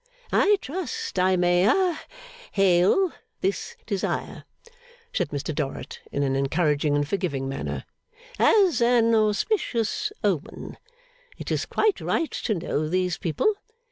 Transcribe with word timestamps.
I 0.33 0.57
trust 0.61 1.19
I 1.19 1.35
may 1.35 1.63
ha 1.63 2.03
hail 2.53 3.11
this 3.41 3.75
desire,' 3.85 4.45
said 5.13 5.29
Mr 5.29 5.53
Dorrit, 5.53 5.99
in 6.11 6.23
an 6.23 6.35
encouraging 6.35 6.95
and 6.95 7.07
forgiving 7.07 7.47
manner, 7.47 7.85
'as 8.39 8.81
an 8.81 9.13
auspicious 9.13 10.11
omen. 10.23 10.77
It 11.37 11.51
is 11.51 11.67
quite 11.67 12.01
right 12.01 12.31
to 12.31 12.55
know 12.55 12.89
these 12.89 13.19
people. 13.19 13.53